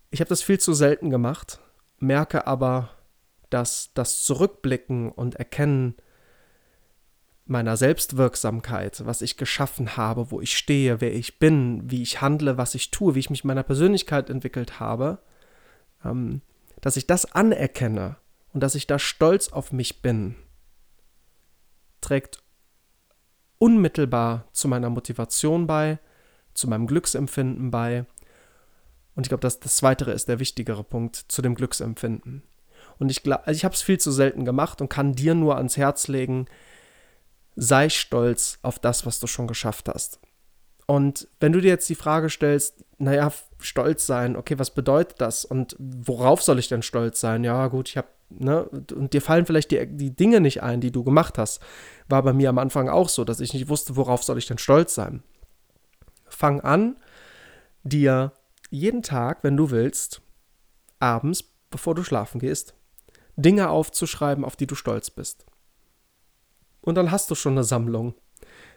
Ich 0.08 0.20
habe 0.20 0.30
das 0.30 0.40
viel 0.40 0.58
zu 0.58 0.72
selten 0.72 1.10
gemacht, 1.10 1.60
merke 1.98 2.46
aber, 2.46 2.88
dass 3.50 3.90
das 3.92 4.22
Zurückblicken 4.22 5.12
und 5.12 5.34
Erkennen 5.34 5.96
meiner 7.50 7.76
Selbstwirksamkeit, 7.76 9.04
was 9.04 9.22
ich 9.22 9.36
geschaffen 9.36 9.96
habe, 9.96 10.30
wo 10.30 10.40
ich 10.40 10.56
stehe, 10.56 11.00
wer 11.00 11.12
ich 11.12 11.38
bin, 11.38 11.90
wie 11.90 12.00
ich 12.00 12.20
handle, 12.20 12.56
was 12.56 12.74
ich 12.74 12.90
tue, 12.90 13.14
wie 13.14 13.18
ich 13.18 13.30
mich 13.30 13.44
meiner 13.44 13.64
Persönlichkeit 13.64 14.30
entwickelt 14.30 14.78
habe, 14.78 15.18
ähm, 16.04 16.42
dass 16.80 16.96
ich 16.96 17.06
das 17.06 17.26
anerkenne 17.32 18.16
und 18.52 18.62
dass 18.62 18.74
ich 18.74 18.86
da 18.86 18.98
stolz 18.98 19.48
auf 19.48 19.72
mich 19.72 20.00
bin, 20.00 20.36
trägt 22.00 22.42
unmittelbar 23.58 24.48
zu 24.52 24.68
meiner 24.68 24.88
Motivation 24.88 25.66
bei, 25.66 25.98
zu 26.54 26.68
meinem 26.68 26.86
Glücksempfinden 26.86 27.70
bei. 27.70 28.06
Und 29.14 29.26
ich 29.26 29.28
glaube, 29.28 29.42
dass 29.42 29.60
das 29.60 29.82
Weitere 29.82 30.12
ist 30.12 30.28
der 30.28 30.38
wichtigere 30.38 30.84
Punkt 30.84 31.16
zu 31.16 31.42
dem 31.42 31.54
Glücksempfinden. 31.56 32.42
Und 32.98 33.10
ich 33.10 33.26
also 33.30 33.50
ich 33.50 33.64
habe 33.64 33.74
es 33.74 33.82
viel 33.82 33.98
zu 33.98 34.12
selten 34.12 34.44
gemacht 34.44 34.80
und 34.80 34.88
kann 34.88 35.14
dir 35.14 35.34
nur 35.34 35.56
ans 35.56 35.76
Herz 35.76 36.08
legen, 36.08 36.46
sei 37.56 37.88
stolz 37.88 38.58
auf 38.62 38.78
das, 38.78 39.06
was 39.06 39.20
du 39.20 39.26
schon 39.26 39.46
geschafft 39.46 39.88
hast. 39.88 40.20
Und 40.86 41.28
wenn 41.38 41.52
du 41.52 41.60
dir 41.60 41.68
jetzt 41.68 41.88
die 41.88 41.94
Frage 41.94 42.30
stellst, 42.30 42.84
naja, 42.98 43.32
stolz 43.60 44.06
sein, 44.06 44.36
okay, 44.36 44.58
was 44.58 44.74
bedeutet 44.74 45.20
das 45.20 45.44
und 45.44 45.76
worauf 45.78 46.42
soll 46.42 46.58
ich 46.58 46.68
denn 46.68 46.82
stolz 46.82 47.20
sein? 47.20 47.44
Ja, 47.44 47.68
gut, 47.68 47.88
ich 47.88 47.96
habe, 47.96 48.08
ne, 48.28 48.64
und 48.64 49.12
dir 49.12 49.22
fallen 49.22 49.46
vielleicht 49.46 49.70
die, 49.70 49.86
die 49.86 50.14
Dinge 50.14 50.40
nicht 50.40 50.64
ein, 50.64 50.80
die 50.80 50.90
du 50.90 51.04
gemacht 51.04 51.38
hast. 51.38 51.60
War 52.08 52.24
bei 52.24 52.32
mir 52.32 52.48
am 52.48 52.58
Anfang 52.58 52.88
auch 52.88 53.08
so, 53.08 53.24
dass 53.24 53.38
ich 53.38 53.54
nicht 53.54 53.68
wusste, 53.68 53.94
worauf 53.94 54.24
soll 54.24 54.38
ich 54.38 54.46
denn 54.46 54.58
stolz 54.58 54.94
sein. 54.96 55.22
Fang 56.26 56.60
an, 56.60 56.96
dir 57.84 58.32
jeden 58.70 59.02
Tag, 59.02 59.44
wenn 59.44 59.56
du 59.56 59.70
willst, 59.70 60.22
abends, 60.98 61.44
bevor 61.70 61.94
du 61.94 62.02
schlafen 62.02 62.40
gehst, 62.40 62.74
Dinge 63.36 63.70
aufzuschreiben, 63.70 64.44
auf 64.44 64.56
die 64.56 64.66
du 64.66 64.74
stolz 64.74 65.10
bist. 65.10 65.46
Und 66.80 66.94
dann 66.96 67.10
hast 67.10 67.30
du 67.30 67.34
schon 67.34 67.52
eine 67.52 67.64
Sammlung. 67.64 68.14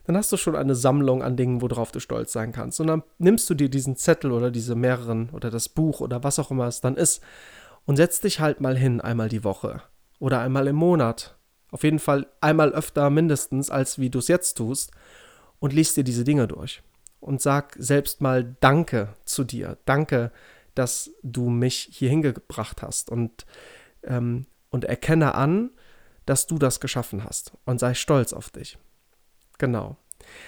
Dann 0.06 0.18
hast 0.18 0.32
du 0.32 0.38
schon 0.38 0.56
eine 0.56 0.76
Sammlung 0.76 1.24
an 1.24 1.38
Dingen, 1.38 1.62
worauf 1.62 1.92
du 1.92 2.00
stolz 2.00 2.34
sein 2.34 2.52
kannst. 2.52 2.80
Und 2.82 2.88
dann 2.88 3.04
nimmst 3.20 3.50
du 3.50 3.54
dir 3.54 3.70
diesen 3.70 3.96
Zettel 3.96 4.32
oder 4.32 4.52
diese 4.52 4.76
mehreren 4.76 5.30
oder 5.30 5.50
das 5.50 5.70
Buch 5.70 6.02
oder 6.02 6.24
was 6.24 6.40
auch 6.40 6.52
immer 6.52 6.68
es 6.68 6.82
dann 6.82 6.98
ist 6.98 7.22
und 7.86 7.96
setzt 7.96 8.24
dich 8.24 8.40
halt 8.40 8.60
mal 8.60 8.78
hin, 8.78 9.00
einmal 9.02 9.30
die 9.30 9.44
Woche 9.44 9.82
oder 10.20 10.40
einmal 10.40 10.68
im 10.68 10.76
Monat. 10.76 11.38
Auf 11.72 11.84
jeden 11.84 12.00
Fall 12.00 12.28
einmal 12.42 12.74
öfter 12.74 13.10
mindestens, 13.10 13.70
als 13.70 13.98
wie 13.98 14.10
du 14.10 14.20
es 14.20 14.28
jetzt 14.28 14.56
tust 14.56 14.92
und 15.60 15.74
liest 15.74 15.98
dir 15.98 16.04
diese 16.04 16.24
Dinge 16.24 16.48
durch. 16.48 16.84
Und 17.20 17.42
sag 17.42 17.76
selbst 17.80 18.20
mal 18.20 18.56
Danke 18.60 19.10
zu 19.24 19.46
dir. 19.46 19.78
Danke, 19.86 20.32
dass 20.76 21.12
du 21.24 21.50
mich 21.50 21.88
hier 21.92 22.10
hingebracht 22.10 22.82
hast. 22.82 23.10
Und, 23.10 23.46
ähm, 24.04 24.46
und 24.70 24.84
erkenne 24.84 25.36
an, 25.36 25.72
dass 26.26 26.48
du 26.48 26.58
das 26.58 26.80
geschaffen 26.80 27.24
hast 27.24 27.54
und 27.66 27.80
sei 27.80 27.94
stolz 27.94 28.34
auf 28.34 28.50
dich. 28.50 28.78
Genau. 29.58 29.98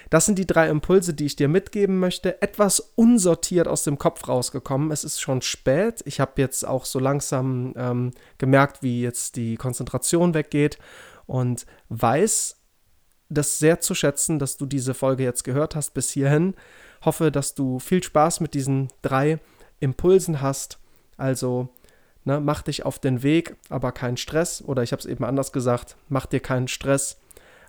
Das 0.09 0.25
sind 0.25 0.39
die 0.39 0.47
drei 0.47 0.69
Impulse, 0.69 1.13
die 1.13 1.25
ich 1.25 1.35
dir 1.35 1.47
mitgeben 1.47 1.99
möchte. 1.99 2.41
Etwas 2.41 2.79
unsortiert 2.79 3.67
aus 3.67 3.83
dem 3.83 3.97
Kopf 3.97 4.27
rausgekommen. 4.27 4.91
Es 4.91 5.03
ist 5.03 5.19
schon 5.19 5.41
spät. 5.41 6.01
Ich 6.05 6.19
habe 6.19 6.41
jetzt 6.41 6.65
auch 6.65 6.85
so 6.85 6.99
langsam 6.99 7.73
ähm, 7.75 8.11
gemerkt, 8.37 8.83
wie 8.83 9.01
jetzt 9.01 9.35
die 9.35 9.57
Konzentration 9.57 10.33
weggeht 10.33 10.77
und 11.25 11.65
weiß 11.89 12.57
das 13.29 13.57
sehr 13.57 13.79
zu 13.79 13.95
schätzen, 13.95 14.39
dass 14.39 14.57
du 14.57 14.65
diese 14.65 14.93
Folge 14.93 15.23
jetzt 15.23 15.43
gehört 15.43 15.75
hast 15.75 15.93
bis 15.93 16.11
hierhin. 16.11 16.53
Hoffe, 17.03 17.31
dass 17.31 17.55
du 17.55 17.79
viel 17.79 18.03
Spaß 18.03 18.39
mit 18.39 18.53
diesen 18.53 18.89
drei 19.01 19.39
Impulsen 19.79 20.41
hast. 20.41 20.79
Also 21.17 21.69
ne, 22.25 22.39
mach 22.39 22.61
dich 22.61 22.85
auf 22.85 22.99
den 22.99 23.23
Weg, 23.23 23.55
aber 23.69 23.91
keinen 23.91 24.17
Stress. 24.17 24.61
Oder 24.61 24.83
ich 24.83 24.91
habe 24.91 24.99
es 24.99 25.05
eben 25.05 25.23
anders 25.23 25.51
gesagt, 25.51 25.95
mach 26.09 26.25
dir 26.25 26.39
keinen 26.39 26.67
Stress, 26.67 27.21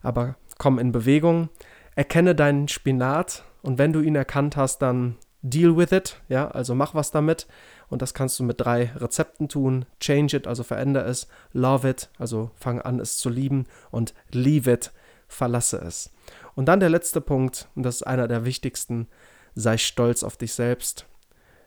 aber 0.02 0.36
komm 0.58 0.78
in 0.78 0.92
Bewegung. 0.92 1.48
Erkenne 1.94 2.34
deinen 2.34 2.68
Spinat 2.68 3.44
und 3.62 3.78
wenn 3.78 3.92
du 3.92 4.00
ihn 4.00 4.16
erkannt 4.16 4.56
hast, 4.56 4.82
dann 4.82 5.16
deal 5.42 5.76
with 5.76 5.92
it. 5.92 6.20
Ja, 6.28 6.48
also 6.48 6.74
mach 6.74 6.94
was 6.94 7.10
damit. 7.10 7.46
Und 7.88 8.02
das 8.02 8.14
kannst 8.14 8.38
du 8.38 8.44
mit 8.44 8.60
drei 8.60 8.90
Rezepten 8.96 9.48
tun. 9.48 9.86
Change 10.00 10.36
it, 10.36 10.46
also 10.46 10.64
verändere 10.64 11.04
es. 11.04 11.28
Love 11.52 11.88
it, 11.88 12.08
also 12.18 12.50
fang 12.56 12.80
an, 12.80 13.00
es 13.00 13.18
zu 13.18 13.30
lieben. 13.30 13.66
Und 13.90 14.14
leave 14.30 14.70
it, 14.70 14.92
verlasse 15.28 15.78
es. 15.78 16.10
Und 16.54 16.66
dann 16.66 16.80
der 16.80 16.90
letzte 16.90 17.20
Punkt, 17.20 17.68
und 17.74 17.84
das 17.84 17.96
ist 17.96 18.02
einer 18.02 18.28
der 18.28 18.44
wichtigsten, 18.44 19.08
sei 19.54 19.78
stolz 19.78 20.22
auf 20.22 20.36
dich 20.36 20.52
selbst. 20.52 21.06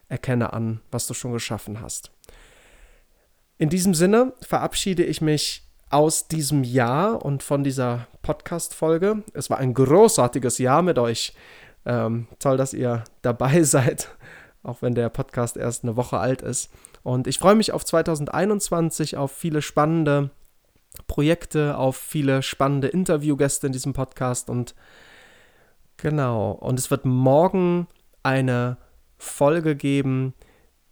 Erkenne 0.08 0.52
an, 0.52 0.80
was 0.90 1.06
du 1.06 1.14
schon 1.14 1.32
geschaffen 1.32 1.80
hast. 1.80 2.10
In 3.60 3.68
diesem 3.68 3.92
Sinne 3.92 4.32
verabschiede 4.40 5.04
ich 5.04 5.20
mich 5.20 5.68
aus 5.90 6.28
diesem 6.28 6.64
Jahr 6.64 7.22
und 7.22 7.42
von 7.42 7.62
dieser 7.62 8.06
Podcast-Folge. 8.22 9.22
Es 9.34 9.50
war 9.50 9.58
ein 9.58 9.74
großartiges 9.74 10.56
Jahr 10.56 10.80
mit 10.80 10.98
euch. 10.98 11.34
Ähm, 11.84 12.26
toll, 12.38 12.56
dass 12.56 12.72
ihr 12.72 13.04
dabei 13.20 13.62
seid, 13.62 14.08
auch 14.62 14.80
wenn 14.80 14.94
der 14.94 15.10
Podcast 15.10 15.58
erst 15.58 15.84
eine 15.84 15.94
Woche 15.96 16.16
alt 16.16 16.40
ist. 16.40 16.70
Und 17.02 17.26
ich 17.26 17.38
freue 17.38 17.54
mich 17.54 17.72
auf 17.72 17.84
2021, 17.84 19.18
auf 19.18 19.30
viele 19.30 19.60
spannende 19.60 20.30
Projekte, 21.06 21.76
auf 21.76 21.98
viele 21.98 22.42
spannende 22.42 22.88
Interviewgäste 22.88 23.66
in 23.66 23.74
diesem 23.74 23.92
Podcast 23.92 24.48
und 24.48 24.74
genau. 25.98 26.52
Und 26.52 26.78
es 26.78 26.90
wird 26.90 27.04
morgen 27.04 27.88
eine 28.22 28.78
Folge 29.18 29.76
geben, 29.76 30.32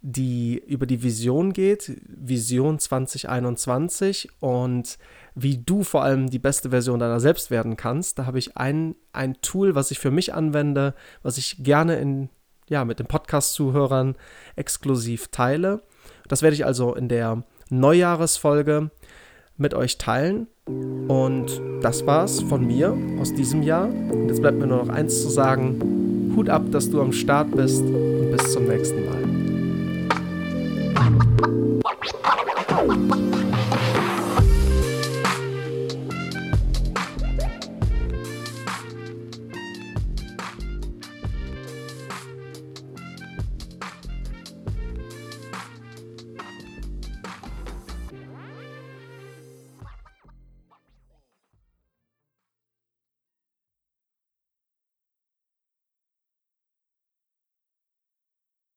die 0.01 0.57
über 0.65 0.85
die 0.85 1.03
Vision 1.03 1.51
geht, 1.51 1.99
Vision 2.07 2.79
2021 2.79 4.29
und 4.39 4.97
wie 5.35 5.57
du 5.57 5.83
vor 5.83 6.03
allem 6.03 6.29
die 6.29 6.39
beste 6.39 6.69
Version 6.69 6.99
deiner 6.99 7.19
selbst 7.19 7.51
werden 7.51 7.75
kannst. 7.75 8.17
Da 8.17 8.25
habe 8.25 8.39
ich 8.39 8.55
ein, 8.57 8.95
ein 9.11 9.41
Tool, 9.41 9.75
was 9.75 9.91
ich 9.91 9.99
für 9.99 10.11
mich 10.11 10.33
anwende, 10.33 10.93
was 11.21 11.37
ich 11.37 11.63
gerne 11.63 11.97
in, 11.97 12.29
ja, 12.69 12.85
mit 12.85 12.99
den 12.99 13.07
Podcast-Zuhörern 13.07 14.15
exklusiv 14.55 15.27
teile. 15.29 15.81
Das 16.27 16.41
werde 16.41 16.55
ich 16.55 16.65
also 16.65 16.95
in 16.95 17.09
der 17.09 17.43
Neujahresfolge 17.69 18.91
mit 19.57 19.73
euch 19.73 19.97
teilen. 19.97 20.47
Und 20.65 21.61
das 21.81 22.05
war's 22.05 22.41
von 22.41 22.65
mir 22.65 22.95
aus 23.19 23.33
diesem 23.33 23.63
Jahr. 23.63 23.87
Und 23.87 24.29
jetzt 24.29 24.41
bleibt 24.41 24.57
mir 24.57 24.67
nur 24.67 24.85
noch 24.85 24.89
eins 24.89 25.21
zu 25.21 25.29
sagen. 25.29 26.33
Hut 26.35 26.47
ab, 26.47 26.63
dass 26.71 26.89
du 26.89 27.01
am 27.01 27.11
Start 27.11 27.51
bist 27.51 27.81
und 27.81 28.31
bis 28.31 28.53
zum 28.53 28.65
nächsten 28.65 29.05
Mal. 29.05 29.38
Bye. 32.89 33.18